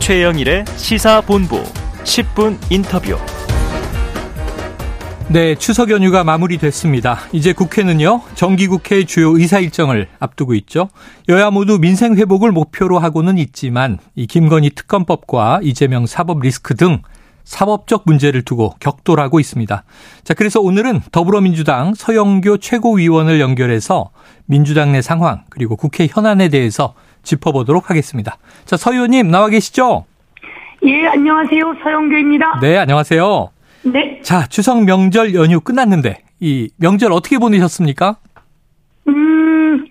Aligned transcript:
최영일의 0.00 0.64
시사본부 0.76 1.62
10분 2.04 2.58
인터뷰. 2.70 3.16
네, 5.28 5.54
추석 5.54 5.90
연휴가 5.90 6.24
마무리됐습니다. 6.24 7.18
이제 7.32 7.52
국회는요, 7.52 8.22
정기국회 8.34 9.04
주요 9.04 9.36
의사 9.38 9.60
일정을 9.60 10.08
앞두고 10.18 10.54
있죠. 10.54 10.88
여야 11.28 11.50
모두 11.50 11.78
민생 11.78 12.16
회복을 12.16 12.50
목표로 12.50 12.98
하고는 12.98 13.38
있지만, 13.38 13.98
이 14.16 14.26
김건희 14.26 14.70
특검법과 14.70 15.60
이재명 15.62 16.06
사법 16.06 16.40
리스크 16.40 16.74
등 16.74 17.02
사법적 17.44 18.02
문제를 18.06 18.42
두고 18.42 18.74
격돌하고 18.80 19.38
있습니다. 19.38 19.84
자, 20.24 20.34
그래서 20.34 20.60
오늘은 20.60 21.02
더불어민주당 21.12 21.94
서영교 21.94 22.58
최고위원을 22.58 23.38
연결해서 23.38 24.10
민주당 24.46 24.92
내 24.92 25.02
상황, 25.02 25.44
그리고 25.50 25.76
국회 25.76 26.08
현안에 26.10 26.48
대해서 26.48 26.94
짚어보도록 27.22 27.90
하겠습니다. 27.90 28.36
자, 28.64 28.76
서 28.76 28.92
의원님 28.92 29.30
나와 29.30 29.48
계시죠? 29.48 30.04
예, 30.84 31.06
안녕하세요. 31.06 31.76
서영교입니다. 31.82 32.60
네, 32.60 32.78
안녕하세요. 32.78 33.50
네. 33.84 34.20
자, 34.22 34.46
추석 34.46 34.84
명절 34.84 35.34
연휴 35.34 35.60
끝났는데 35.60 36.22
이 36.40 36.70
명절 36.78 37.12
어떻게 37.12 37.38
보내셨습니까? 37.38 38.16
음, 39.08 39.86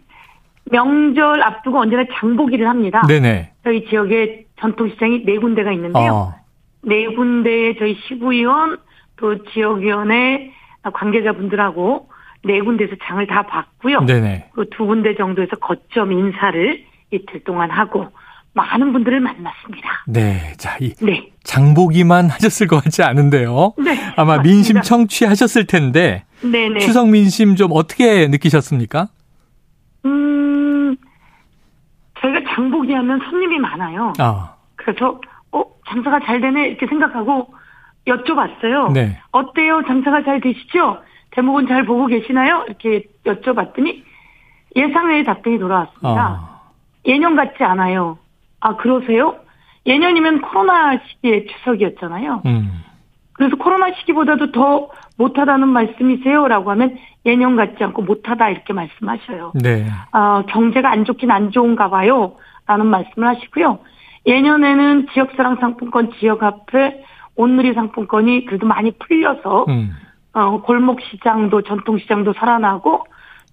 명절 0.66 1.42
앞두고 1.44 1.80
언제나 1.80 2.04
장보기를 2.14 2.68
합니다. 2.68 3.02
네네. 3.08 3.52
저희 3.64 3.86
지역에 3.90 4.46
전통시장이 4.60 5.26
네 5.26 5.38
군데가 5.38 5.72
있는데요. 5.72 6.12
어, 6.14 6.34
네 6.82 7.06
군데의 7.08 7.78
저희 7.78 7.96
시구위원 8.08 8.78
또 9.18 9.44
지역위원회 9.46 10.52
관계자분들하고 10.94 12.10
네 12.46 12.62
군데에서 12.62 12.96
장을 13.04 13.26
다 13.28 13.44
봤고요. 13.44 14.02
네네. 14.02 14.50
그 14.54 14.66
두 14.72 14.86
군데 14.86 15.16
정도에서 15.16 15.56
거점 15.58 16.12
인사를 16.12 16.84
이틀 17.12 17.44
동안 17.44 17.70
하고 17.72 18.08
많은 18.54 18.92
분들을 18.94 19.20
만났습니다. 19.20 19.90
네. 20.08 20.54
자, 20.58 20.78
이 20.80 20.94
네. 21.02 21.32
장보기만 21.44 22.30
하셨을 22.30 22.68
것 22.68 22.84
같지 22.84 23.04
않은데요. 23.04 23.74
네. 23.78 23.92
아마 24.16 24.38
맞습니다. 24.38 24.44
민심 24.44 24.82
청취하셨을 24.82 25.66
텐데 25.68 26.26
네네. 26.42 26.80
추석 26.80 27.10
민심 27.10 27.56
좀 27.56 27.72
어떻게 27.74 28.28
느끼셨습니까? 28.28 29.08
음, 30.06 30.96
저희가 32.22 32.42
장보기 32.54 32.94
하면 32.94 33.20
손님이 33.30 33.60
많아요. 33.60 34.14
아, 34.20 34.56
그래서 34.76 35.20
어 35.52 35.64
장사가 35.90 36.20
잘 36.26 36.42
되네 36.42 36.68
이렇게 36.70 36.88
생각하고 36.88 37.54
여쭤봤어요. 38.08 38.92
네. 38.94 39.20
어때요? 39.32 39.84
장사가 39.88 40.24
잘 40.24 40.42
되시죠? 40.42 40.98
대목은 41.32 41.68
잘 41.68 41.86
보고 41.86 42.08
계시나요? 42.08 42.66
이렇게 42.68 43.04
여쭤봤더니 43.26 44.04
예상외의 44.76 45.24
답변이 45.26 45.60
돌아왔습니다. 45.60 46.10
아, 46.10 46.49
예년 47.06 47.36
같지 47.36 47.64
않아요. 47.64 48.18
아 48.60 48.76
그러세요? 48.76 49.36
예년이면 49.86 50.42
코로나 50.42 51.00
시기의 51.08 51.48
추석이었잖아요. 51.48 52.42
음, 52.46 52.84
그래서 53.34 53.56
코로나 53.56 53.92
시기보다도 53.94 54.52
더 54.52 54.90
못하다는 55.18 55.68
말씀이세요라고 55.70 56.70
하면 56.72 56.98
예년 57.26 57.56
같지 57.56 57.84
않고 57.84 58.02
못하다 58.04 58.50
이렇게 58.50 58.74
말씀하셔요. 58.74 59.54
네. 59.56 59.86
어, 60.12 60.44
경제가 60.48 60.92
안 60.92 61.06
좋긴 61.06 61.32
안 61.32 61.52
좋은가 61.52 61.90
봐요. 61.90 62.36
라는 62.68 62.86
말씀을 62.88 63.28
하시고요. 63.28 63.80
예년에는 64.28 65.08
지역사랑 65.14 65.58
상품권 65.60 66.12
지역 66.20 66.44
앞에 66.44 67.04
온누리 67.36 67.74
상품권이 67.74 68.46
그래도 68.46 68.68
많이 68.68 68.92
풀려서, 68.92 69.66
음, 69.70 69.96
어, 70.34 70.62
골목 70.62 71.00
시장도 71.02 71.64
전통시장도 71.64 72.34
살아나고 72.34 73.06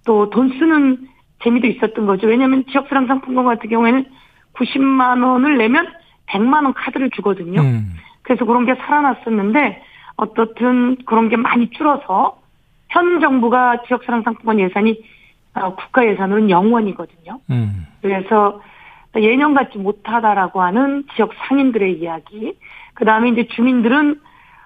또 0.05 0.29
돈 0.29 0.49
쓰는 0.59 1.07
재미도 1.43 1.67
있었던 1.67 2.05
거죠. 2.05 2.27
왜냐하면 2.27 2.65
지역사랑 2.71 3.07
상품권 3.07 3.45
같은 3.45 3.69
경우에는 3.69 4.05
90만 4.53 5.23
원을 5.23 5.57
내면 5.57 5.87
100만 6.27 6.63
원 6.63 6.73
카드를 6.73 7.09
주거든요. 7.11 7.61
음, 7.61 7.93
그래서 8.23 8.45
그런 8.45 8.65
게 8.65 8.75
살아났었는데 8.75 9.83
어떻든 10.17 10.97
그런 11.05 11.29
게 11.29 11.37
많이 11.37 11.69
줄어서 11.69 12.39
현 12.89 13.19
정부가 13.19 13.83
지역사랑 13.87 14.23
상품권 14.23 14.59
예산이 14.59 14.99
어, 15.53 15.75
국가 15.75 16.05
예산으로는 16.05 16.47
0원이거든요. 16.47 17.39
음, 17.49 17.87
그래서 18.01 18.61
예년 19.15 19.53
같지 19.53 19.77
못하다라고 19.77 20.61
하는 20.61 21.05
지역 21.15 21.31
상인들의 21.47 21.99
이야기. 21.99 22.57
그 22.93 23.05
다음에 23.05 23.29
이제 23.29 23.47
주민들은 23.47 24.19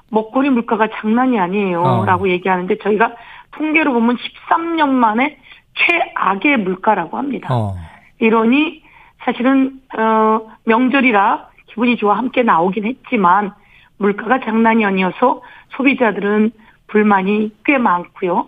먹거리 0.09 0.49
물가가 0.49 0.89
장난이 0.89 1.39
아니에요라고 1.39 2.25
어. 2.25 2.27
얘기하는데 2.27 2.77
저희가 2.79 3.13
통계로 3.51 3.93
보면 3.93 4.17
13년 4.17 4.89
만에 4.89 5.37
최악의 5.75 6.57
물가라고 6.57 7.17
합니다. 7.17 7.47
어, 7.53 7.75
이러니 8.19 8.83
사실은 9.23 9.79
어 9.97 10.41
명절이라 10.65 11.49
기분이 11.67 11.97
좋아 11.97 12.17
함께 12.17 12.43
나오긴 12.43 12.85
했지만 12.85 13.53
물가가 13.97 14.39
장난이 14.39 14.83
아니어서 14.85 15.41
소비자들은 15.77 16.51
불만이 16.87 17.53
꽤 17.65 17.77
많고요. 17.77 18.47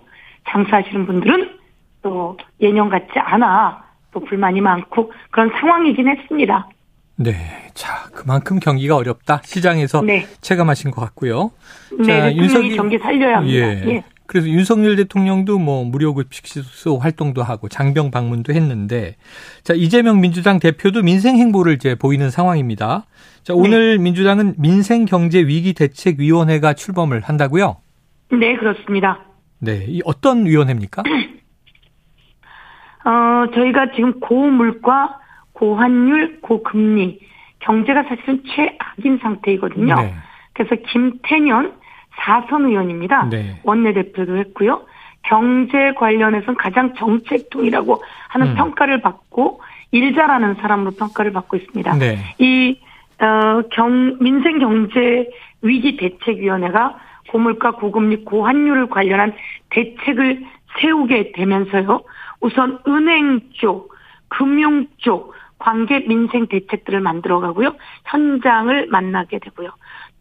장사하시는 0.50 1.06
분들은 1.06 1.58
또 2.02 2.38
예년 2.60 2.90
같지 2.90 3.18
않아 3.18 3.84
또 4.12 4.20
불만이 4.20 4.62
많고 4.62 5.12
그런 5.32 5.50
상황이긴 5.60 6.08
했습니다. 6.10 6.68
네. 7.16 7.32
자, 7.74 8.10
그만큼 8.14 8.60
경기가 8.60 8.96
어렵다. 8.98 9.42
시장에서 9.44 10.02
네. 10.02 10.26
체감하신 10.42 10.92
것 10.92 11.00
같고요. 11.02 11.52
네, 12.00 12.32
대통령이 12.34 12.40
윤석이- 12.72 12.76
경기 12.76 12.98
살려야 12.98 13.38
합니다. 13.38 13.56
예. 13.56 13.84
예. 13.88 14.04
그래서 14.26 14.48
윤석열 14.48 14.96
대통령도 14.96 15.60
뭐 15.60 15.84
무료 15.84 16.14
급식소 16.14 16.98
활동도 16.98 17.44
하고 17.44 17.68
장병 17.68 18.12
방문도 18.12 18.54
했는데 18.54 19.16
자 19.64 19.74
이재명 19.74 20.22
민주당 20.22 20.60
대표도 20.60 21.04
민생 21.04 21.38
행보를 21.38 21.74
이제 21.74 21.96
보이는 21.96 22.30
상황입니다. 22.30 23.06
자 23.44 23.54
오늘 23.54 24.00
민주당은 24.00 24.56
민생 24.58 25.06
경제 25.06 25.40
위기 25.40 25.74
대책 25.74 26.20
위원회가 26.20 26.74
출범을 26.74 27.22
한다고요? 27.22 27.78
네, 28.32 28.56
그렇습니다. 28.56 29.20
네, 29.60 29.86
이 29.88 30.02
어떤 30.06 30.46
위원회입니까? 30.46 31.04
어, 33.06 33.52
저희가 33.54 33.92
지금 33.96 34.20
고물가, 34.22 35.20
고환율, 35.52 36.40
고금리, 36.42 37.20
경제가 37.60 38.04
사실은 38.04 38.44
최악인 38.48 39.20
상태이거든요. 39.22 39.96
네. 39.96 40.14
그래서 40.54 40.76
김태년 40.92 41.74
사선 42.18 42.66
의원입니다. 42.66 43.30
네. 43.30 43.60
원내대표도 43.64 44.38
했고요. 44.38 44.84
경제 45.24 45.94
관련해서는 45.94 46.56
가장 46.58 46.94
정책통이라고 46.96 48.04
하는 48.30 48.48
음. 48.48 48.56
평가를 48.56 49.02
받고 49.02 49.62
일 49.92 50.14
잘하는 50.16 50.56
사람으로 50.56 50.92
평가를 50.92 51.32
받고 51.32 51.58
있습니다. 51.58 51.98
네. 51.98 52.18
이 52.40 52.80
어, 53.20 53.62
경, 53.72 54.18
민생 54.20 54.60
경제 54.60 55.30
위기 55.62 55.96
대책위원회가 55.98 56.98
고물가, 57.30 57.72
고금리, 57.72 58.26
고환율을 58.26 58.90
관련한 58.90 59.34
대책을 59.70 60.44
세우게 60.80 61.32
되면서요. 61.34 62.02
우선 62.42 62.80
은행 62.88 63.40
쪽, 63.54 63.94
금융 64.28 64.88
쪽 64.98 65.34
관계 65.58 66.00
민생 66.00 66.48
대책들을 66.48 67.00
만들어 67.00 67.40
가고요. 67.40 67.76
현장을 68.06 68.88
만나게 68.88 69.40
되고요. 69.40 69.70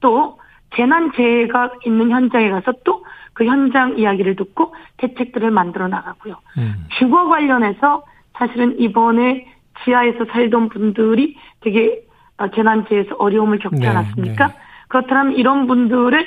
또 0.01 0.39
재난재해가 0.77 1.72
있는 1.84 2.10
현장에 2.10 2.50
가서 2.50 2.72
또 2.84 3.03
그 3.34 3.44
현장 3.47 3.99
이야기를 3.99 4.37
듣고 4.37 4.75
대책들을 4.99 5.50
만들어 5.50 5.88
나가고요. 5.88 6.37
음. 6.59 6.87
주거 6.99 7.28
관련해서 7.28 8.05
사실은 8.34 8.78
이번에 8.78 9.47
지하에서 9.84 10.27
살던 10.27 10.69
분들이 10.69 11.37
되게 11.61 12.03
어, 12.38 12.49
재난지에서 12.50 13.16
어려움을 13.16 13.59
겪지 13.59 13.81
네, 13.81 13.88
않았습니까? 13.88 14.49
네. 14.49 14.55
그렇다면 14.88 15.34
이런 15.34 15.66
분들의 15.66 16.27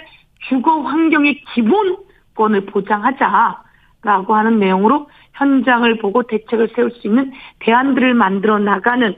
주거 0.50 0.81
환경의 0.81 1.41
기본권을 1.53 2.66
보장하자라고 2.67 4.35
하는 4.35 4.59
내용으로 4.59 5.09
현장을 5.34 5.97
보고 6.00 6.23
대책을 6.23 6.69
세울 6.75 6.91
수 6.91 7.07
있는 7.07 7.31
대안들을 7.59 8.13
만들어 8.13 8.59
나가는 8.59 9.16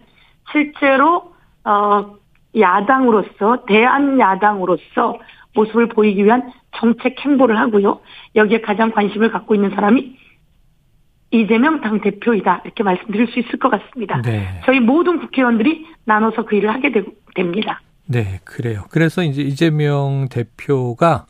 실제로 0.52 1.34
어 1.64 2.16
야당으로서 2.60 3.66
대한 3.68 4.20
야당으로서 4.20 5.20
모습을 5.54 5.88
보이기 5.90 6.24
위한 6.24 6.52
정책 6.76 7.20
행보를 7.20 7.58
하고요. 7.58 8.00
여기에 8.36 8.62
가장 8.62 8.92
관심을 8.92 9.32
갖고 9.32 9.56
있는 9.56 9.72
사람이 9.72 10.18
이재명 11.32 11.82
당 11.82 12.00
대표이다 12.00 12.62
이렇게 12.64 12.84
말씀드릴 12.84 13.28
수 13.28 13.40
있을 13.40 13.60
것 13.60 13.70
같습니다. 13.70 14.22
네. 14.22 14.62
저희 14.66 14.80
모든 14.80 15.20
국회의원들이 15.20 15.86
나눠서 16.06 16.46
그 16.46 16.56
일을 16.56 16.74
하게 16.74 16.92
되, 16.92 17.04
됩니다. 17.36 17.82
네, 18.06 18.40
그래요. 18.46 18.84
그래서 18.90 19.24
이제 19.24 19.42
이재명 19.42 20.28
대표가 20.30 21.26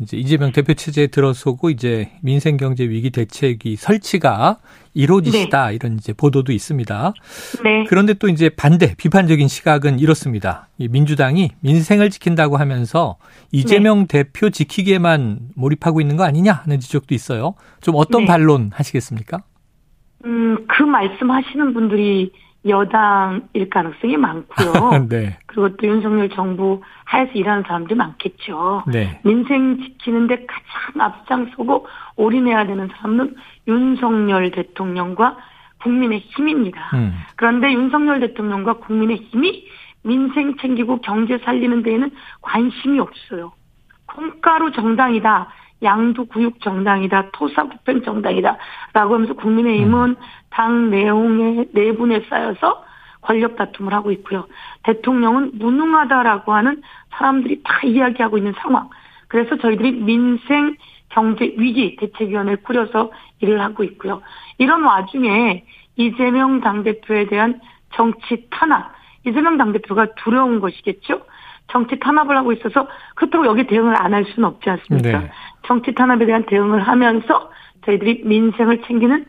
이제 0.00 0.16
이재명 0.16 0.52
대표 0.52 0.72
체제에 0.74 1.08
들어서고 1.08 1.70
이제 1.70 2.10
민생 2.22 2.56
경제 2.56 2.88
위기 2.88 3.10
대책이 3.10 3.76
설치가 3.76 4.58
이루어지시다 4.94 5.70
이런 5.72 5.94
이제 5.94 6.12
보도도 6.12 6.52
있습니다. 6.52 7.12
네. 7.62 7.84
그런데 7.88 8.14
또 8.14 8.28
이제 8.28 8.48
반대 8.48 8.94
비판적인 8.96 9.46
시각은 9.46 9.98
이렇습니다. 9.98 10.68
이 10.78 10.88
민주당이 10.88 11.50
민생을 11.60 12.10
지킨다고 12.10 12.56
하면서 12.56 13.18
이재명 13.52 14.06
대표 14.06 14.50
지키게만 14.50 15.50
몰입하고 15.54 16.00
있는 16.00 16.16
거 16.16 16.24
아니냐 16.24 16.52
하는 16.52 16.80
지적도 16.80 17.14
있어요. 17.14 17.54
좀 17.80 17.94
어떤 17.96 18.22
네. 18.22 18.26
반론 18.26 18.70
하시겠습니까? 18.72 19.42
음, 20.24 20.66
그 20.66 20.82
말씀 20.82 21.30
하시는 21.30 21.72
분들이 21.72 22.32
여당일 22.66 23.70
가능성이 23.70 24.16
많고요. 24.16 25.06
네. 25.08 25.38
그리고 25.46 25.76
또 25.76 25.86
윤석열 25.86 26.28
정부 26.30 26.82
하에서 27.04 27.32
일하는 27.32 27.62
사람들이 27.62 27.94
많겠죠. 27.94 28.84
네. 28.88 29.20
민생 29.24 29.78
지키는데 29.78 30.46
가장 30.46 31.00
앞장서고 31.00 31.86
올인해야 32.16 32.66
되는 32.66 32.88
사람은 32.88 33.34
윤석열 33.66 34.50
대통령과 34.50 35.38
국민의 35.82 36.18
힘입니다. 36.18 36.90
음. 36.94 37.14
그런데 37.36 37.72
윤석열 37.72 38.20
대통령과 38.20 38.74
국민의 38.74 39.16
힘이 39.30 39.66
민생 40.02 40.56
챙기고 40.58 41.00
경제 41.00 41.38
살리는 41.38 41.82
데에는 41.82 42.10
관심이 42.42 42.98
없어요. 43.00 43.52
콩가루 44.06 44.72
정당이다. 44.72 45.48
양두구육 45.82 46.60
정당이다. 46.60 47.30
토사구팽 47.32 48.02
정당이다. 48.02 48.56
라고 48.92 49.14
하면서 49.14 49.34
국민의힘은 49.34 50.16
당 50.50 50.90
내용의 50.90 51.68
내분에 51.72 52.26
쌓여서 52.28 52.84
권력 53.22 53.56
다툼을 53.56 53.92
하고 53.92 54.10
있고요. 54.12 54.46
대통령은 54.84 55.52
무능하다라고 55.54 56.52
하는 56.52 56.82
사람들이 57.10 57.62
다 57.62 57.80
이야기하고 57.84 58.38
있는 58.38 58.54
상황. 58.58 58.88
그래서 59.28 59.56
저희들이 59.56 59.92
민생 59.92 60.76
경제 61.10 61.44
위기 61.56 61.96
대책위원회를 61.96 62.62
꾸려서 62.62 63.10
일을 63.40 63.60
하고 63.60 63.84
있고요. 63.84 64.22
이런 64.58 64.82
와중에 64.82 65.64
이재명 65.96 66.60
당대표에 66.60 67.26
대한 67.26 67.60
정치 67.92 68.46
탄압, 68.50 68.92
이재명 69.26 69.58
당대표가 69.58 70.14
두려운 70.16 70.60
것이겠죠? 70.60 71.22
정치 71.70 71.98
탄압을 71.98 72.36
하고 72.36 72.52
있어서 72.52 72.88
그렇다고 73.14 73.46
여기 73.46 73.66
대응을 73.66 73.94
안 74.00 74.12
할 74.14 74.24
수는 74.24 74.48
없지 74.48 74.68
않습니까? 74.70 75.20
네. 75.20 75.30
정치 75.66 75.94
탄압에 75.94 76.26
대한 76.26 76.44
대응을 76.44 76.80
하면서 76.80 77.50
저희들이 77.84 78.22
민생을 78.24 78.82
챙기는 78.82 79.24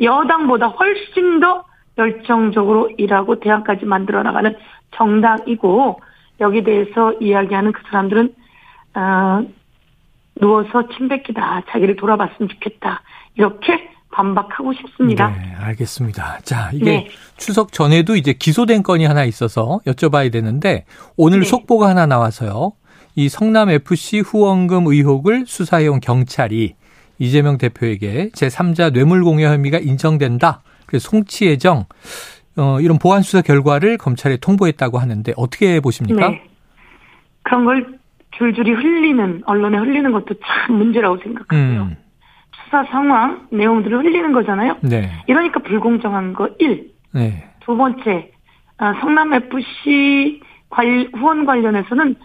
여당보다 0.00 0.66
훨씬 0.68 1.40
더 1.40 1.64
열정적으로 1.96 2.90
일하고 2.96 3.38
대안까지 3.38 3.86
만들어 3.86 4.22
나가는 4.22 4.56
정당이고 4.92 6.00
여기 6.40 6.64
대해서 6.64 7.12
이야기하는 7.20 7.72
그 7.72 7.82
사람들은 7.88 8.34
어, 8.96 9.44
누워서 10.40 10.88
침 10.88 11.08
뱉기다 11.08 11.62
자기를 11.68 11.94
돌아봤으면 11.96 12.48
좋겠다 12.48 13.02
이렇게 13.36 13.93
반박하고 14.14 14.72
싶습니다. 14.72 15.28
네, 15.30 15.54
알겠습니다. 15.58 16.38
자, 16.42 16.70
이게 16.72 16.84
네. 16.84 17.08
추석 17.36 17.72
전에도 17.72 18.14
이제 18.16 18.32
기소된 18.32 18.82
건이 18.82 19.04
하나 19.04 19.24
있어서 19.24 19.80
여쭤봐야 19.86 20.30
되는데 20.30 20.84
오늘 21.16 21.40
네. 21.40 21.44
속보가 21.44 21.88
하나 21.88 22.06
나와서요. 22.06 22.72
이 23.16 23.28
성남 23.28 23.70
FC 23.70 24.20
후원금 24.20 24.86
의혹을 24.86 25.44
수사해온 25.46 26.00
경찰이 26.00 26.74
이재명 27.18 27.58
대표에게 27.58 28.30
제3자 28.30 28.92
뇌물공여 28.92 29.48
혐의가 29.48 29.78
인정된다. 29.78 30.62
그래서 30.86 31.10
송치예정 31.10 31.86
어, 32.56 32.80
이런 32.80 32.98
보안 32.98 33.22
수사 33.22 33.42
결과를 33.42 33.98
검찰에 33.98 34.36
통보했다고 34.36 34.98
하는데 34.98 35.32
어떻게 35.36 35.80
보십니까? 35.80 36.28
네. 36.30 36.42
그런 37.42 37.64
걸 37.64 37.98
줄줄이 38.36 38.72
흘리는 38.72 39.42
언론에 39.46 39.78
흘리는 39.78 40.10
것도 40.12 40.34
참 40.44 40.76
문제라고 40.76 41.18
생각하고요. 41.18 41.82
음, 41.82 41.96
수사 42.74 42.82
상황 42.90 43.46
내용들을 43.52 43.98
흘리는 43.98 44.32
거잖아요. 44.32 44.78
네, 44.82 45.08
이러니까 45.28 45.60
불공정한 45.60 46.32
거 46.32 46.48
1. 46.58 46.90
네, 47.12 47.48
두 47.60 47.76
번째, 47.76 48.32
아, 48.78 48.94
성남 49.00 49.32
FC 49.32 50.40
관- 50.68 51.08
후원 51.14 51.46
관련해서는 51.46 52.16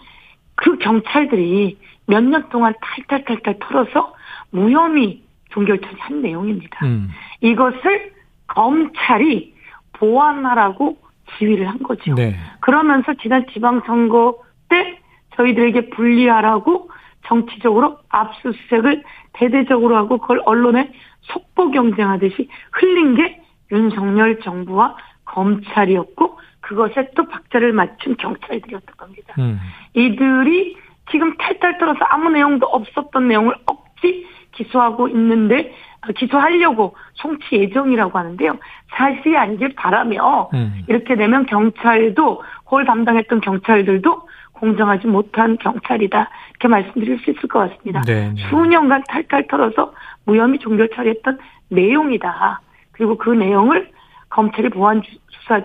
그 0.56 0.76
경찰들이 0.78 1.78
몇 2.06 2.24
년 2.24 2.48
동안 2.48 2.74
탈탈탈탈 2.80 3.58
털어서 3.60 4.12
무혐의 4.50 5.22
종결 5.50 5.80
처리한 5.80 6.20
내용입니다. 6.22 6.84
음, 6.84 7.10
이것을 7.40 8.12
검찰이 8.48 9.54
보완하라고 9.92 10.96
지휘를 11.38 11.68
한 11.68 11.78
거죠. 11.84 12.12
네, 12.16 12.34
그러면서 12.58 13.14
지난 13.22 13.46
지방선거 13.52 14.36
때 14.68 14.98
저희들에게 15.36 15.90
불리하라고 15.90 16.90
정치적으로 17.26 17.98
압수수색을 18.08 19.02
대대적으로 19.34 19.96
하고 19.96 20.18
그걸 20.18 20.42
언론에 20.44 20.92
속보 21.22 21.70
경쟁하듯이 21.70 22.48
흘린 22.72 23.14
게 23.14 23.42
윤석열 23.72 24.40
정부와 24.40 24.96
검찰이었고 25.24 26.38
그것에 26.60 27.10
또 27.14 27.26
박자를 27.26 27.72
맞춘 27.72 28.16
경찰들이었던 28.16 28.96
겁니다. 28.96 29.34
음, 29.38 29.58
이들이 29.94 30.76
지금 31.10 31.36
탈탈 31.36 31.78
털어서 31.78 31.98
아무 32.10 32.30
내용도 32.30 32.66
없었던 32.66 33.28
내용을 33.28 33.54
억지 33.66 34.26
기소하고 34.52 35.08
있는데 35.08 35.72
어, 36.02 36.12
기소하려고 36.12 36.96
송치 37.14 37.56
예정이라고 37.56 38.18
하는데요. 38.18 38.58
사실이 38.90 39.36
아니길 39.36 39.74
바라며 39.74 40.50
음. 40.54 40.82
이렇게 40.88 41.14
되면 41.16 41.46
경찰도 41.46 42.42
그걸 42.64 42.84
담당했던 42.84 43.40
경찰들도 43.40 44.28
공정하지 44.60 45.06
못한 45.06 45.56
경찰이다 45.58 46.28
이렇게 46.50 46.68
말씀드릴 46.68 47.18
수 47.20 47.30
있을 47.30 47.48
것 47.48 47.70
같습니다. 47.70 48.02
네, 48.02 48.30
네. 48.34 48.48
수년간 48.48 49.04
탈탈 49.08 49.46
털어서 49.48 49.92
무혐의 50.26 50.58
종결 50.58 50.90
처리했던 50.94 51.38
내용이다. 51.70 52.60
그리고 52.92 53.16
그 53.16 53.30
내용을 53.30 53.90
검찰이 54.28 54.68
보안 54.68 55.02
주- 55.02 55.16
수사 55.30 55.60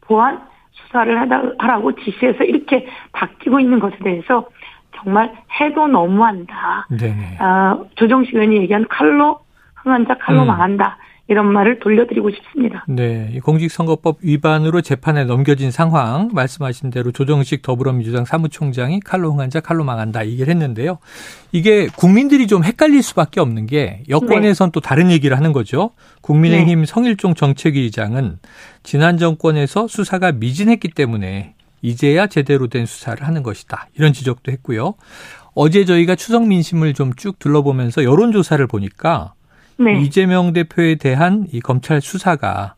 보안 0.00 0.40
수사를 0.72 1.18
하라고 1.58 1.94
지시해서 1.94 2.44
이렇게 2.44 2.86
바뀌고 3.12 3.60
있는 3.60 3.78
것에 3.78 3.96
대해서 3.98 4.46
정말 4.96 5.32
해도 5.60 5.86
너무한다. 5.86 6.86
네, 6.90 7.14
네. 7.14 7.36
아, 7.38 7.78
조정식 7.96 8.34
의원이 8.34 8.56
얘기한 8.62 8.86
칼로 8.88 9.40
흥한 9.76 10.06
자 10.06 10.14
칼로 10.18 10.42
음. 10.42 10.46
망한다. 10.46 10.96
이런 11.28 11.52
말을 11.52 11.80
돌려드리고 11.80 12.30
싶습니다. 12.30 12.84
네, 12.88 13.32
이 13.34 13.40
공직선거법 13.40 14.18
위반으로 14.22 14.80
재판에 14.80 15.24
넘겨진 15.24 15.72
상황 15.72 16.30
말씀하신 16.32 16.90
대로 16.90 17.10
조정식 17.10 17.62
더불어민주당 17.62 18.24
사무총장이 18.24 19.00
칼로 19.00 19.32
흥한자 19.32 19.60
칼로 19.60 19.82
망한다 19.82 20.26
얘기를 20.26 20.48
했는데요. 20.52 20.98
이게 21.50 21.88
국민들이 21.96 22.46
좀 22.46 22.62
헷갈릴 22.62 23.02
수밖에 23.02 23.40
없는 23.40 23.66
게 23.66 24.04
여권에선 24.08 24.70
또 24.70 24.80
다른 24.80 25.10
얘기를 25.10 25.36
하는 25.36 25.52
거죠. 25.52 25.90
국민의힘 26.20 26.84
성일종 26.84 27.34
정책위의장은 27.34 28.38
지난 28.84 29.18
정권에서 29.18 29.88
수사가 29.88 30.30
미진했기 30.32 30.88
때문에 30.88 31.54
이제야 31.82 32.26
제대로 32.26 32.68
된 32.68 32.86
수사를 32.86 33.26
하는 33.26 33.42
것이다. 33.42 33.88
이런 33.96 34.12
지적도 34.12 34.52
했고요. 34.52 34.94
어제 35.54 35.84
저희가 35.84 36.14
추석 36.16 36.46
민심을 36.46 36.94
좀 36.94 37.12
쭉 37.16 37.38
둘러보면서 37.38 38.04
여론조사를 38.04 38.64
보니까 38.66 39.32
네. 39.78 40.00
이재명 40.00 40.52
대표에 40.52 40.96
대한 40.96 41.46
이 41.52 41.60
검찰 41.60 42.00
수사가 42.00 42.74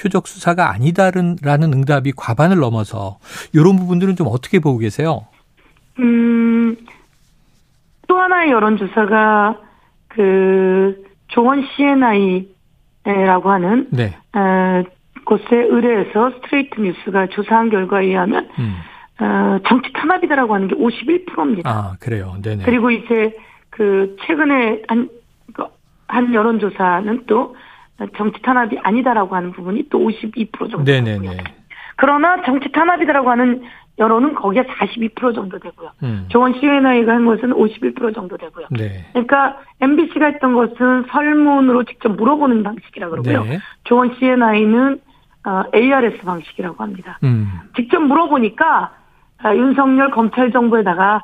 표적 0.00 0.26
수사가 0.26 0.70
아니다라는 0.72 1.72
응답이 1.72 2.12
과반을 2.16 2.58
넘어서 2.58 3.18
이런 3.52 3.76
부분들은 3.76 4.16
좀 4.16 4.28
어떻게 4.28 4.58
보고 4.58 4.78
계세요? 4.78 5.26
음, 5.98 6.76
또 8.06 8.18
하나의 8.18 8.50
여론조사가 8.50 9.58
그 10.08 11.04
조원 11.28 11.64
CNI라고 11.76 13.50
하는 13.50 13.88
네. 13.90 14.16
어, 14.34 14.82
곳에 15.24 15.44
의뢰해서 15.52 16.30
스트레이트 16.30 16.80
뉴스가 16.80 17.28
조사한 17.28 17.70
결과에 17.70 18.06
의하면 18.06 18.48
음. 18.58 18.76
어, 19.20 19.58
정치 19.68 19.92
탄압이다라고 19.92 20.54
하는 20.54 20.68
게 20.68 20.74
51%입니다. 20.76 21.70
아, 21.70 21.96
그래요. 22.00 22.36
네네. 22.42 22.64
그리고 22.64 22.90
이제 22.90 23.36
그 23.68 24.16
최근에 24.26 24.82
한, 24.88 25.08
그 25.08 25.19
한 26.10 26.34
여론조사는 26.34 27.24
또 27.26 27.56
정치 28.16 28.40
탄압이 28.42 28.78
아니다라고 28.82 29.34
하는 29.36 29.52
부분이 29.52 29.88
또 29.90 29.98
52% 29.98 30.70
정도 30.70 30.84
되고요. 30.84 31.02
네네네. 31.02 31.44
그러나 31.96 32.42
정치 32.42 32.70
탄압이다라고 32.72 33.30
하는 33.30 33.62
여론은 33.98 34.34
거기에 34.34 34.62
42% 34.62 35.34
정도 35.34 35.58
되고요. 35.58 35.90
음. 36.02 36.26
조원 36.28 36.54
CNI가 36.58 37.12
한 37.12 37.26
것은 37.26 37.50
51% 37.50 38.14
정도 38.14 38.38
되고요. 38.38 38.66
네. 38.70 39.04
그러니까 39.12 39.58
MBC가 39.80 40.26
했던 40.26 40.54
것은 40.54 41.04
설문으로 41.10 41.84
직접 41.84 42.08
물어보는 42.08 42.62
방식이라 42.62 43.10
그러고요. 43.10 43.44
네. 43.44 43.58
조원 43.84 44.14
CNI는 44.18 45.00
어, 45.46 45.62
ARS 45.74 46.18
방식이라고 46.24 46.82
합니다. 46.82 47.18
음. 47.22 47.50
직접 47.76 48.00
물어보니까 48.00 48.92
아, 49.42 49.54
윤석열 49.54 50.10
검찰 50.10 50.50
정부에다가 50.50 51.22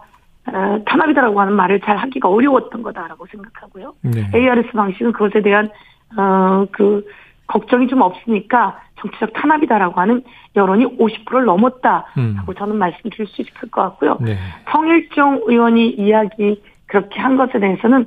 어, 0.57 0.83
탄압이다라고 0.87 1.39
하는 1.39 1.53
말을 1.53 1.81
잘 1.81 1.99
하기가 1.99 2.31
어려웠던 2.31 2.83
거다라고 2.83 3.27
생각하고요. 3.27 3.95
네. 4.01 4.31
ARS 4.35 4.73
방식은 4.73 5.13
그것에 5.13 5.43
대한 5.43 5.69
어, 6.17 6.65
그 6.73 7.05
걱정이 7.47 7.87
좀 7.89 8.01
없으니까 8.01 8.81
정치적 8.99 9.35
탄압이다라고 9.35 10.01
하는 10.01 10.23
여론이 10.57 10.97
50%를 10.99 11.45
넘었다라고 11.45 12.07
음. 12.17 12.55
저는 12.57 12.77
말씀드릴 12.77 13.27
수 13.27 13.43
있을 13.43 13.71
것 13.71 13.83
같고요. 13.83 14.17
네. 14.23 14.39
성일종 14.71 15.43
의원이 15.47 15.91
이야기 15.91 16.63
그렇게 16.87 17.21
한 17.21 17.37
것에 17.37 17.61
대해서는 17.61 18.07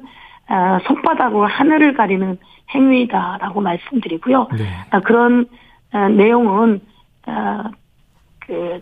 어, 0.49 0.79
손바닥으로 0.87 1.45
하늘을 1.45 1.93
가리는 1.93 2.39
행위다라고 2.73 3.61
말씀드리고요. 3.61 4.47
네. 4.57 4.65
아, 4.89 4.99
그런 5.01 5.45
어, 5.93 6.07
내용은 6.09 6.81
어, 7.27 7.63
그, 8.39 8.81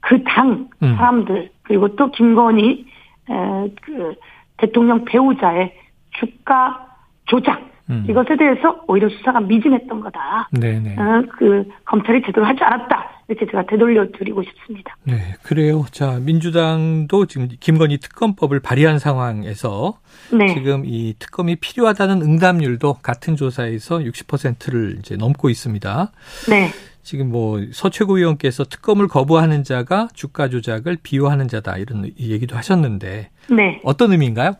그당 0.00 0.68
음. 0.82 0.94
사람들 0.96 1.50
그리고 1.64 1.94
또 1.96 2.10
김건희 2.10 2.86
에, 3.30 3.74
그 3.82 4.14
대통령 4.56 5.04
배우자의 5.04 5.74
주가 6.10 6.86
조작 7.26 7.73
음. 7.90 8.06
이것에 8.08 8.36
대해서 8.36 8.82
오히려 8.88 9.08
수사가 9.08 9.40
미진했던 9.40 10.00
거다. 10.00 10.48
네네. 10.52 10.96
어, 10.98 11.22
그 11.38 11.64
검찰이 11.84 12.22
제대로 12.24 12.46
하지 12.46 12.62
않았다. 12.62 13.14
이렇게 13.28 13.46
제가 13.46 13.64
되돌려 13.66 14.06
드리고 14.12 14.42
싶습니다. 14.42 14.96
네, 15.04 15.34
그래요. 15.42 15.84
자, 15.90 16.18
민주당도 16.20 17.26
지금 17.26 17.48
김건희 17.58 17.98
특검법을 17.98 18.60
발의한 18.60 18.98
상황에서 18.98 19.98
네. 20.32 20.54
지금 20.54 20.84
이 20.84 21.14
특검이 21.18 21.56
필요하다는 21.56 22.22
응답률도 22.22 22.98
같은 23.02 23.36
조사에서 23.36 23.98
60%를 23.98 24.96
이제 24.98 25.16
넘고 25.16 25.48
있습니다. 25.48 26.12
네. 26.50 26.68
지금 27.02 27.30
뭐 27.30 27.60
서최고 27.70 28.18
의원께서 28.18 28.64
특검을 28.64 29.08
거부하는 29.08 29.62
자가 29.62 30.08
주가 30.14 30.48
조작을 30.48 30.98
비호하는 31.02 31.48
자다 31.48 31.76
이런 31.76 32.06
얘기도 32.18 32.56
하셨는데 32.56 33.30
네. 33.50 33.80
어떤 33.84 34.12
의미인가요? 34.12 34.52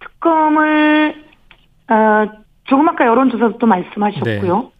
특검을 0.00 1.14
어, 1.16 1.17
조금 2.68 2.88
아까 2.88 3.06
여론조사도 3.06 3.66
말씀하셨고요. 3.66 4.70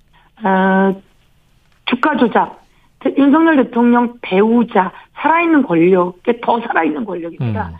네. 0.42 0.48
어, 0.48 0.94
주가 1.86 2.16
조작, 2.16 2.62
윤석열 3.16 3.56
대통령 3.56 4.18
배우자, 4.20 4.92
살아있는 5.14 5.62
권력에 5.64 6.40
더 6.42 6.60
살아있는 6.60 7.04
권력입니다. 7.04 7.68
음. 7.68 7.74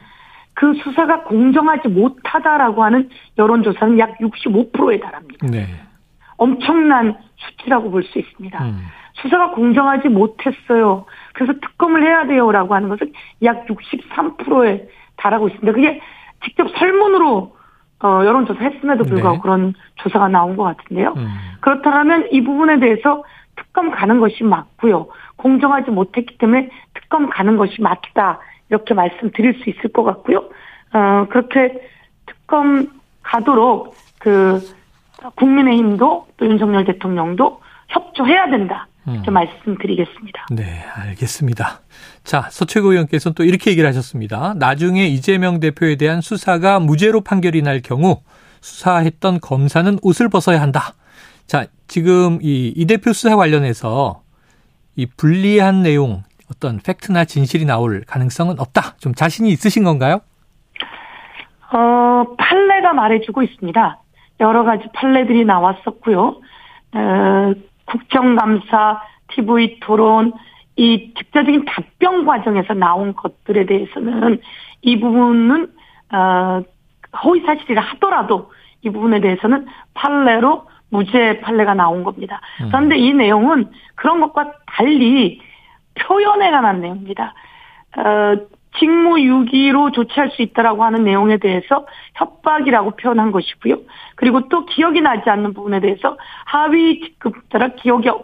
그 0.55 0.75
수사가 0.83 1.23
공정하지 1.23 1.89
못하다라고 1.89 2.83
하는 2.83 3.11
여론조사는 3.37 3.99
약 3.99 4.19
65%에 4.19 4.99
달합니다. 4.99 5.47
네. 5.47 5.67
엄청난 6.37 7.17
수치라고 7.37 7.91
볼 7.91 8.03
수 8.03 8.19
있습니다. 8.19 8.65
음. 8.65 8.81
수사가 9.21 9.51
공정하지 9.51 10.09
못했어요. 10.09 11.05
그래서 11.35 11.53
특검을 11.61 12.03
해야 12.03 12.27
돼요라고 12.27 12.75
하는 12.75 12.89
것은 12.89 13.13
약 13.43 13.67
63%에 13.67 14.89
달하고 15.17 15.49
있습니다. 15.49 15.73
그게 15.73 16.01
직접 16.45 16.69
설문으로 16.79 17.58
어, 18.03 18.23
여론조사 18.25 18.61
했음에도 18.61 19.05
불구하고 19.05 19.37
네. 19.37 19.43
그런 19.43 19.75
조사가 19.97 20.29
나온 20.29 20.57
것 20.57 20.65
같은데요. 20.65 21.15
음. 21.17 21.27
그렇다면 21.61 22.29
이 22.31 22.43
부분에 22.43 22.79
대해서 22.79 23.25
특검 23.57 23.91
가는 23.91 24.21
것이 24.21 24.45
맞고요. 24.45 25.09
공정하지 25.37 25.91
못했기 25.91 26.39
때문에 26.39 26.69
특검 26.95 27.29
가는 27.29 27.57
것이 27.57 27.81
맞다. 27.81 28.39
이렇게 28.71 28.95
말씀드릴 28.95 29.55
수 29.55 29.71
있을 29.71 29.93
것 29.93 30.05
같고요. 30.05 30.45
어, 30.93 31.27
그렇게 31.29 31.81
특검 32.27 32.87
가도록 33.23 33.97
그 34.21 34.61
국민의힘도 35.35 36.27
또 36.37 36.47
윤석열 36.47 36.85
대통령도 36.85 37.61
협조해야 37.89 38.51
된다. 38.51 38.87
음. 39.09 39.23
말씀드리겠습니다. 39.33 40.47
네, 40.51 40.85
알겠습니다. 40.95 41.81
자, 42.25 42.43
서채고 42.51 42.93
의원께서는 42.93 43.35
또 43.35 43.45
이렇게 43.45 43.71
얘기를 43.71 43.89
하셨습니다. 43.89 44.55
나중에 44.57 45.07
이재명 45.07 45.61
대표에 45.61 45.97
대한 45.97 46.21
수사가 46.21 46.81
무죄로 46.81 47.23
판결이 47.23 47.63
날 47.63 47.81
경우 47.81 48.21
수사했던 48.61 49.41
검사는 49.41 49.99
옷을 50.03 50.29
벗어야 50.29 50.61
한다. 50.61 50.95
자, 51.47 51.67
지금 51.87 52.39
이, 52.43 52.73
이 52.77 52.87
대표 52.87 53.13
수사 53.13 53.37
관련해서 53.37 54.23
이 54.97 55.07
불리한 55.07 55.83
내용, 55.83 56.23
어떤 56.51 56.79
팩트나 56.79 57.25
진실이 57.25 57.65
나올 57.65 58.03
가능성은 58.07 58.59
없다. 58.59 58.97
좀 58.99 59.15
자신이 59.15 59.49
있으신 59.51 59.85
건가요? 59.85 60.21
어, 61.73 62.25
판례가 62.37 62.93
말해주고 62.95 63.43
있습니다. 63.43 64.03
여러 64.41 64.65
가지 64.65 64.85
판례들이 64.95 65.45
나왔었고요. 65.45 66.41
어, 66.93 67.55
국정감사, 67.91 69.03
TV 69.29 69.81
토론, 69.81 70.33
이 70.77 71.13
직접적인 71.17 71.65
답변 71.65 72.25
과정에서 72.25 72.75
나온 72.75 73.15
것들에 73.15 73.67
대해서는 73.67 74.41
이 74.83 75.01
부분은 75.01 75.73
어, 76.13 76.63
허위 77.25 77.41
사실이라 77.41 77.83
하더라도 77.83 78.53
이 78.83 78.91
부분에 78.91 79.21
대해서는 79.21 79.67
판례로 79.95 80.69
무죄 80.91 81.41
판례가 81.41 81.75
나온 81.75 82.05
겁니다. 82.05 82.41
음. 82.63 82.69
그런데 82.71 82.97
이 82.97 83.13
내용은 83.13 83.71
그런 83.97 84.21
것과 84.21 84.53
달리 84.67 85.41
표현에 85.95 86.51
관한 86.51 86.81
내용입니다. 86.81 87.35
어, 87.97 88.37
직무유기로 88.79 89.93
조치할 89.93 90.31
수 90.31 90.43
있다라고 90.43 90.85
하는 90.85 91.05
내용에 91.05 91.39
대해서 91.39 91.87
협박이라고 92.15 92.93
표현한 92.93 93.33
것이고요. 93.33 93.79
그리고 94.17 94.49
또 94.49 94.65
기억이 94.67 95.01
나지 95.01 95.29
않는 95.29 95.55
부분에 95.55 95.81
대해서 95.81 96.17
하위 96.45 97.01
직급자라 97.01 97.69
기억이 97.75 98.09
어, 98.09 98.23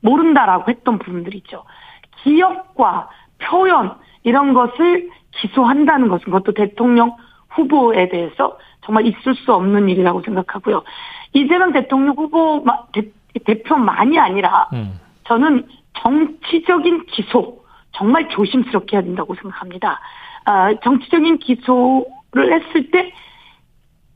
모른다라고 0.00 0.70
했던 0.70 0.98
부분들이죠. 0.98 1.64
기억과 2.22 3.08
표현 3.38 3.94
이런 4.22 4.54
것을 4.54 5.10
기소한다는 5.32 6.08
것은 6.08 6.24
그것도 6.24 6.52
대통령 6.52 7.16
후보에 7.50 8.08
대해서 8.08 8.58
정말 8.82 9.06
있을 9.06 9.34
수 9.34 9.52
없는 9.52 9.88
일이라고 9.88 10.22
생각하고요. 10.22 10.82
이재명 11.32 11.72
대통령 11.72 12.14
후보 12.14 12.64
대, 12.92 13.62
표만이 13.62 14.18
아니라 14.18 14.68
음. 14.72 15.00
저는 15.24 15.66
정치적인 15.94 17.06
기소 17.06 17.63
정말 17.94 18.28
조심스럽게 18.28 18.96
해야 18.96 19.02
된다고 19.02 19.34
생각합니다. 19.34 20.00
아, 20.44 20.74
정치적인 20.82 21.38
기소를 21.38 22.52
했을 22.52 22.90
때 22.90 23.12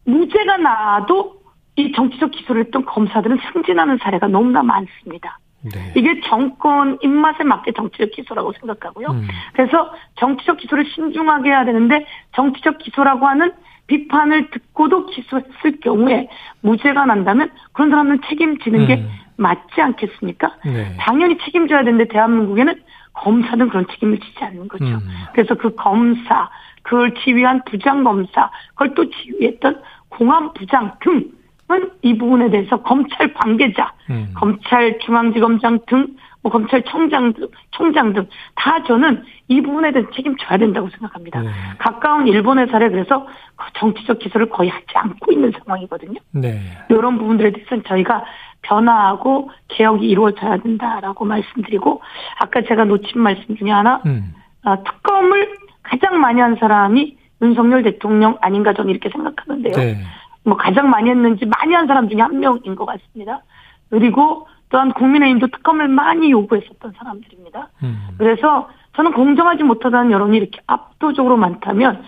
무죄가 0.04 0.56
나도 0.58 1.38
이 1.76 1.92
정치적 1.92 2.32
기소를 2.32 2.64
했던 2.64 2.85
검사들은 2.85 3.38
승진하는 3.52 3.99
사례가 3.99 4.26
너무나 4.28 4.62
많습니다. 4.62 5.38
네. 5.62 5.92
이게 5.97 6.20
정권 6.23 6.99
입맛에 7.02 7.44
맞게 7.44 7.73
정치적 7.73 8.12
기소라고 8.12 8.52
생각하고요. 8.61 9.08
음. 9.08 9.28
그래서 9.52 9.92
정치적 10.16 10.58
기소를 10.58 10.85
신중하게 10.87 11.50
해야 11.50 11.64
되는데 11.64 12.06
정치적 12.35 12.78
기소라고 12.78 13.26
하는 13.26 13.52
비판을 13.87 14.50
듣고도 14.50 15.06
기소했을 15.06 15.80
경우에 15.80 16.28
무죄가 16.61 17.06
난다면 17.06 17.50
그런 17.73 17.90
사람은 17.90 18.20
책임지는 18.28 18.80
음. 18.80 18.87
게 18.87 19.04
맞지 19.37 19.80
않겠습니까? 19.80 20.56
네. 20.64 20.97
당연히 20.99 21.38
책임져야 21.38 21.85
되는데 21.85 22.06
대한민국에는 22.08 22.75
검사는 23.22 23.68
그런 23.68 23.87
책임을 23.90 24.18
지지 24.20 24.44
않는 24.44 24.68
거죠. 24.68 24.84
음. 24.84 25.00
그래서 25.32 25.54
그 25.54 25.75
검사, 25.75 26.48
그걸 26.82 27.14
지휘한 27.14 27.62
부장검사, 27.64 28.50
그걸 28.70 28.94
또 28.94 29.08
지휘했던 29.10 29.82
공안부장 30.08 30.96
등은 31.00 31.90
이 32.02 32.16
부분에 32.16 32.50
대해서 32.50 32.82
검찰 32.82 33.32
관계자, 33.34 33.92
음. 34.10 34.32
검찰 34.34 34.98
중앙지검장 35.00 35.80
등, 35.87 36.06
뭐 36.42 36.52
검찰청장 36.52 37.32
등, 37.34 37.48
총장 37.72 38.12
등 38.12 38.26
다 38.54 38.82
저는 38.84 39.22
이 39.48 39.60
부분에 39.60 39.92
대해서 39.92 40.10
책임져야 40.10 40.58
된다고 40.58 40.88
생각합니다. 40.90 41.40
네. 41.40 41.48
가까운 41.78 42.26
일본의 42.26 42.66
사례 42.68 42.88
그래서 42.90 43.26
그 43.56 43.66
정치적 43.78 44.18
기소를 44.18 44.50
거의 44.50 44.68
하지 44.68 44.87
않고 44.94 45.32
있는 45.32 45.52
상황이거든요. 45.58 46.20
네. 46.32 46.60
이런 46.90 47.18
부분들에 47.18 47.50
대해서는 47.52 47.84
저희가 47.84 48.25
변화하고 48.68 49.50
개혁이 49.68 50.06
이루어져야 50.06 50.58
된다라고 50.58 51.25
말씀드리고 51.25 52.02
아까 52.38 52.62
제가 52.62 52.84
놓친 52.84 53.20
말씀 53.20 53.56
중에 53.56 53.70
하나 53.70 54.02
음. 54.06 54.34
어, 54.64 54.82
특검을 54.84 55.56
가장 55.82 56.20
많이 56.20 56.40
한 56.40 56.56
사람이 56.56 57.16
윤석열 57.40 57.82
대통령 57.82 58.37
아닌가 58.40 58.75
저는 58.75 58.90
이렇게 58.90 59.08
생각하는데요. 59.10 59.75
네. 59.75 59.98
뭐 60.44 60.56
가장 60.56 60.90
많이 60.90 61.08
했는지 61.08 61.46
많이 61.46 61.75
한 61.75 61.87
사람 61.87 62.08
중에 62.08 62.20
한 62.20 62.40
명인 62.40 62.75
것 62.75 62.84
같습니다. 62.84 63.42
그리고 63.90 64.46
또한 64.70 64.92
국민의힘도 64.92 65.46
특검을 65.48 65.88
많이 65.88 66.30
요구했었던 66.30 66.92
사람들입니다. 66.96 67.68
음. 67.82 68.08
그래서 68.18 68.68
저는 68.96 69.12
공정하지 69.12 69.62
못하다는 69.62 70.10
여론이 70.10 70.37
이렇게 70.37 70.60
압도적으로 70.66 71.37
많다면 71.37 72.02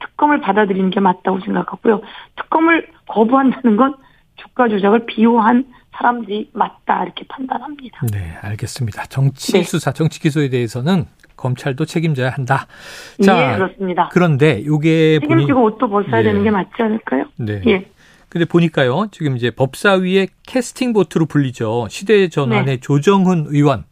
특검을 0.00 0.40
받아들이는 0.40 0.90
게 0.90 1.00
맞다고 1.00 1.40
생각하고요. 1.40 2.02
특검을 2.36 2.86
거부한다는 3.08 3.76
건 3.76 3.96
주가 4.36 4.68
조작을 4.68 5.06
비호한 5.06 5.64
사람들이 5.96 6.50
맞다 6.52 7.04
이렇게 7.04 7.24
판단합니다. 7.28 8.00
네, 8.12 8.36
알겠습니다. 8.42 9.06
정치 9.06 9.52
네. 9.52 9.62
수사, 9.62 9.92
정치 9.92 10.20
기소에 10.20 10.48
대해서는 10.48 11.06
검찰도 11.36 11.84
책임져야 11.84 12.30
한다. 12.30 12.66
자, 13.22 13.52
예, 13.52 13.56
그렇습니다. 13.56 14.08
그런데 14.12 14.60
이게 14.60 15.18
책임지고 15.20 15.60
보니... 15.60 15.74
옷도 15.74 15.88
벗어야 15.88 16.20
예. 16.20 16.22
되는 16.24 16.42
게 16.42 16.50
맞지 16.50 16.70
않을까요? 16.78 17.24
네. 17.36 17.60
예. 17.66 17.90
근데 18.28 18.44
보니까요, 18.46 19.08
지금 19.12 19.36
이제 19.36 19.50
법사위의 19.50 20.28
캐스팅 20.44 20.92
보트로 20.92 21.26
불리죠. 21.26 21.86
시대 21.88 22.28
전환의 22.28 22.64
네. 22.64 22.76
조정훈 22.80 23.46
의원 23.48 23.84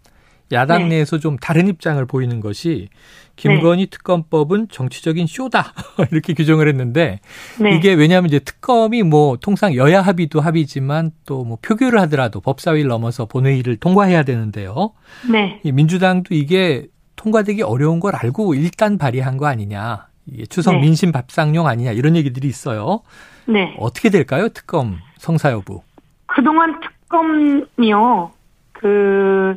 야당 0.52 0.82
네. 0.88 0.96
내에서 0.96 1.18
좀 1.18 1.36
다른 1.36 1.68
입장을 1.68 2.04
보이는 2.06 2.40
것이 2.40 2.88
김건희 3.36 3.86
네. 3.86 3.90
특검법은 3.90 4.68
정치적인 4.70 5.26
쇼다 5.26 5.72
이렇게 6.12 6.34
규정을 6.34 6.68
했는데 6.68 7.20
네. 7.60 7.74
이게 7.76 7.94
왜냐하면 7.94 8.28
이제 8.28 8.38
특검이 8.38 9.02
뭐 9.02 9.36
통상 9.38 9.74
여야 9.74 10.02
합의도 10.02 10.40
합의지만 10.40 11.12
또 11.26 11.42
뭐 11.42 11.58
표결을 11.60 12.00
하더라도 12.02 12.40
법사위를 12.40 12.88
넘어서 12.88 13.26
본회의를 13.26 13.76
통과해야 13.76 14.22
되는데요. 14.22 14.92
네. 15.30 15.60
이 15.64 15.72
민주당도 15.72 16.34
이게 16.34 16.86
통과되기 17.16 17.62
어려운 17.62 17.98
걸 18.00 18.14
알고 18.14 18.54
일단 18.54 18.96
발의한 18.98 19.36
거 19.36 19.46
아니냐. 19.46 20.06
이게 20.26 20.46
추석 20.46 20.74
네. 20.74 20.80
민심 20.82 21.10
밥상용 21.10 21.66
아니냐 21.66 21.92
이런 21.92 22.14
얘기들이 22.16 22.46
있어요. 22.46 23.00
네. 23.46 23.74
어떻게 23.78 24.08
될까요? 24.08 24.48
특검 24.50 24.98
성사 25.18 25.50
여부. 25.50 25.82
그동안 26.26 26.80
특검이요. 26.80 28.30
그 28.72 29.56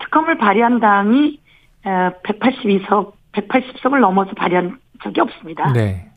특검을 0.00 0.38
발의한 0.38 0.80
당이 0.80 1.40
182석, 1.84 3.12
180석을 3.32 4.00
넘어서 4.00 4.32
발의한 4.32 4.78
적이 5.02 5.20
없습니다. 5.22 5.72
네. 5.72 6.10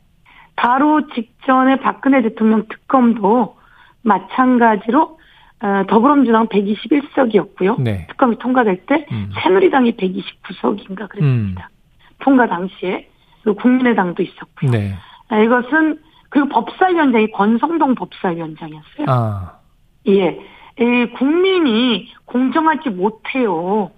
바로 0.56 1.06
직전에 1.08 1.76
박근혜 1.80 2.22
대통령 2.22 2.66
특검도 2.68 3.56
마찬가지로 4.02 5.18
어, 5.60 5.82
더불어민주당 5.88 6.46
121석이었고요. 6.48 7.80
네. 7.80 8.06
특검이 8.08 8.38
통과될 8.38 8.86
때 8.86 9.06
음. 9.10 9.30
새누리당이 9.42 9.96
129석인가 9.96 11.08
그랬습니다. 11.08 11.68
통과 12.20 12.46
당시에 12.46 13.08
그리고 13.42 13.60
국민의당도 13.60 14.22
있었고요. 14.22 14.70
네. 14.70 14.94
아, 15.28 15.38
이것은 15.38 15.98
그리고 16.28 16.48
법사위원장이 16.48 17.32
권성동 17.32 17.94
법사위원장이었어요. 17.94 19.06
아. 19.08 19.58
예. 20.08 20.38
이 20.80 21.06
국민이 21.16 22.12
공정하지 22.24 22.90
못해요. 22.90 23.90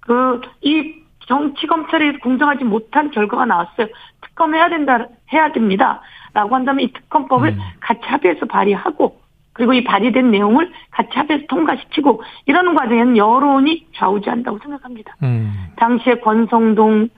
그, 0.00 0.40
이 0.62 0.94
정치 1.26 1.66
검찰이 1.66 2.18
공정하지 2.18 2.64
못한 2.64 3.10
결과가 3.10 3.44
나왔어요. 3.44 3.88
특검해야 4.22 4.68
된다, 4.68 5.06
해야 5.32 5.52
됩니다. 5.52 6.00
라고 6.32 6.54
한다면 6.54 6.84
이 6.84 6.92
특검법을 6.92 7.50
음. 7.50 7.58
같이 7.80 8.00
합의해서 8.04 8.46
발의하고, 8.46 9.20
그리고 9.52 9.72
이 9.72 9.82
발의된 9.84 10.30
내용을 10.30 10.70
같이 10.90 11.10
합의해서 11.14 11.46
통과시키고, 11.48 12.22
이러는 12.46 12.74
과정에는 12.74 13.16
여론이 13.16 13.88
좌우지한다고 13.94 14.58
생각합니다. 14.58 15.16
음. 15.22 15.52
당시에 15.76 16.20
권성동 16.20 17.08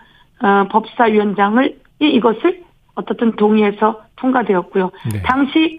어, 0.40 0.68
법사위원장을 0.70 1.78
이 2.00 2.06
이것을 2.06 2.62
어떻든 2.94 3.32
동의해서 3.36 4.02
통과되었고요. 4.16 4.90
네. 5.12 5.22
당시 5.22 5.78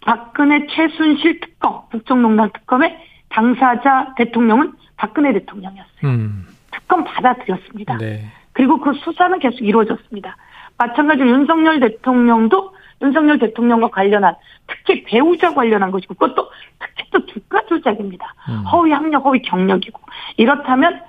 박근혜 0.00 0.66
최순실 0.66 1.40
특검, 1.40 1.82
국정농단 1.90 2.50
특검의 2.52 2.98
당사자 3.28 4.14
대통령은 4.16 4.72
박근혜 4.96 5.32
대통령이었어요. 5.32 6.04
음. 6.04 6.46
특검 6.70 7.04
받아들였습니다. 7.04 7.98
네. 7.98 8.24
그리고 8.52 8.80
그 8.80 8.92
수사는 8.94 9.38
계속 9.38 9.60
이루어졌습니다. 9.60 10.36
마찬가지로 10.78 11.28
윤석열 11.28 11.80
대통령도 11.80 12.74
윤석열 13.02 13.38
대통령과 13.38 13.88
관련한 13.90 14.34
특히 14.66 15.04
배우자 15.04 15.54
관련한 15.54 15.90
것이고 15.90 16.14
그것도 16.14 16.50
특히 16.78 17.04
또 17.12 17.26
주가 17.26 17.64
조작입니다. 17.66 18.34
음. 18.48 18.64
허위 18.64 18.92
학력, 18.92 19.24
허위 19.24 19.42
경력이고 19.42 20.00
이렇다면 20.36 21.02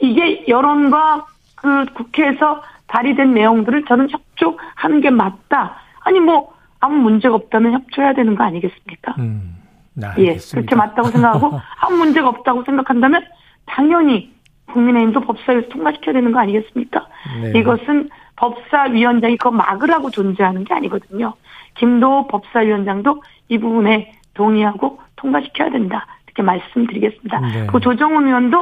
이게 0.00 0.44
여론과 0.46 1.26
그 1.56 1.86
국회에서 1.94 2.62
발의된 2.86 3.34
내용들을 3.34 3.84
저는 3.86 4.08
협조하는 4.10 5.00
게 5.00 5.10
맞다. 5.10 5.76
아니 6.00 6.20
뭐 6.20 6.55
아무 6.80 6.96
문제가 6.96 7.34
없다면 7.34 7.72
협조해야 7.72 8.14
되는 8.14 8.34
거 8.34 8.44
아니겠습니까? 8.44 9.14
음. 9.18 9.56
네, 9.94 10.08
예. 10.18 10.36
그렇게 10.52 10.76
맞다고 10.76 11.08
생각하고 11.08 11.58
아무 11.80 11.96
문제가 11.96 12.28
없다고 12.28 12.64
생각한다면 12.64 13.24
당연히 13.64 14.34
국민의힘도 14.66 15.20
법사위에서 15.20 15.68
통과시켜야 15.68 16.12
되는 16.12 16.32
거 16.32 16.40
아니겠습니까? 16.40 17.06
네. 17.40 17.58
이것은 17.58 18.10
법사위원장이 18.36 19.36
그거 19.38 19.50
막으라고 19.50 20.10
존재하는 20.10 20.64
게 20.64 20.74
아니거든요. 20.74 21.32
김도 21.76 22.26
법사위원장도 22.28 23.22
이 23.48 23.58
부분에 23.58 24.12
동의하고 24.34 25.00
통과시켜야 25.16 25.70
된다. 25.70 26.06
이렇게 26.26 26.42
말씀드리겠습니다. 26.42 27.40
네. 27.40 27.52
그리고 27.62 27.80
조정훈 27.80 28.26
의원도 28.26 28.58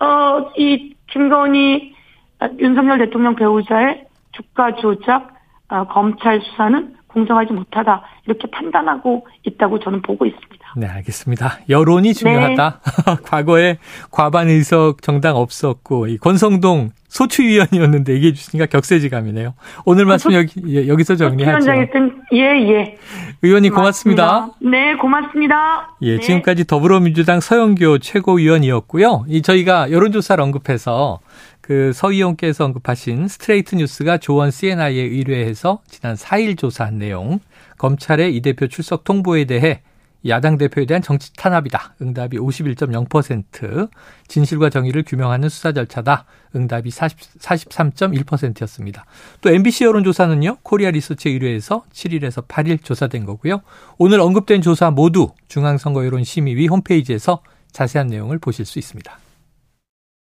어, 0.00 0.50
이 0.56 0.94
김건희 1.08 1.94
아, 2.40 2.48
윤석열 2.58 2.98
대통령 2.98 3.34
배우자의 3.34 4.06
주가 4.32 4.74
조작 4.76 5.34
아, 5.68 5.84
검찰 5.84 6.40
수사는 6.40 6.94
공정하지 7.08 7.52
못하다 7.52 8.02
이렇게 8.26 8.48
판단하고 8.50 9.26
있다고 9.44 9.80
저는 9.80 10.02
보고 10.02 10.26
있습니다. 10.26 10.58
네, 10.76 10.86
알겠습니다. 10.86 11.58
여론이 11.68 12.14
중요하다. 12.14 12.80
과거에 13.24 13.78
과반 14.10 14.48
의석 14.48 15.02
정당 15.02 15.36
없었고 15.36 16.06
이 16.08 16.18
권성동 16.18 16.90
소추위원이었는데 17.08 18.12
얘기해 18.14 18.32
주시니까 18.34 18.66
격세지감이네요. 18.66 19.54
오늘 19.86 20.04
말씀 20.04 20.32
여기 20.34 20.62
예, 20.68 20.86
여기서 20.86 21.16
정리하죠. 21.16 21.64
위원장이든 21.64 22.22
예예. 22.32 22.96
의원님 23.42 23.72
고맙습니다. 23.72 24.50
네 24.60 24.94
고맙습니다. 24.96 25.96
예, 26.02 26.16
네. 26.16 26.20
지금까지 26.20 26.66
더불어민주당 26.66 27.40
서영교 27.40 27.98
최고위원이었고요. 27.98 29.24
이 29.28 29.40
저희가 29.40 29.90
여론조사를 29.90 30.42
언급해서 30.42 31.20
그서 31.68 32.10
의원께서 32.10 32.64
언급하신 32.64 33.28
스트레이트 33.28 33.74
뉴스가 33.74 34.16
조원 34.16 34.50
CNI에 34.50 35.02
의뢰해서 35.02 35.82
지난 35.86 36.14
4일 36.14 36.56
조사한 36.56 36.96
내용, 36.96 37.40
검찰의 37.76 38.34
이 38.34 38.40
대표 38.40 38.68
출석 38.68 39.04
통보에 39.04 39.44
대해 39.44 39.82
야당 40.26 40.56
대표에 40.56 40.86
대한 40.86 41.02
정치 41.02 41.30
탄압이다. 41.34 41.96
응답이 42.00 42.38
51.0%, 42.38 43.90
진실과 44.28 44.70
정의를 44.70 45.02
규명하는 45.02 45.50
수사 45.50 45.72
절차다. 45.72 46.24
응답이 46.56 46.90
40, 46.90 47.18
43.1%였습니다. 47.38 49.04
또 49.42 49.50
MBC 49.50 49.84
여론조사는요, 49.84 50.60
코리아 50.62 50.90
리서치에 50.90 51.32
의뢰해서 51.32 51.84
7일에서 51.92 52.48
8일 52.48 52.82
조사된 52.82 53.26
거고요. 53.26 53.60
오늘 53.98 54.20
언급된 54.20 54.62
조사 54.62 54.90
모두 54.90 55.32
중앙선거여론심의위 55.48 56.66
홈페이지에서 56.68 57.42
자세한 57.72 58.06
내용을 58.06 58.38
보실 58.38 58.64
수 58.64 58.78
있습니다. 58.78 59.27